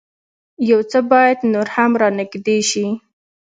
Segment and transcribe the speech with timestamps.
[0.69, 2.87] يو څه بايد نور هم را نېږدې شي.